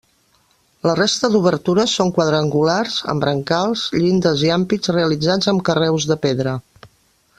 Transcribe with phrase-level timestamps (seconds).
[0.89, 6.57] La resta d'obertures són quadrangulars, amb brancals, llindes i ampits realitzats amb carreus de pedra.